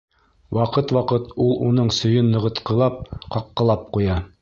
Ваҡыт-ваҡыт 0.57 1.29
ул 1.47 1.53
уның 1.67 1.93
сөйөн 1.99 2.35
нығытҡылап-ҡаҡҡылап 2.39 3.91
ҡуя. 3.99 4.23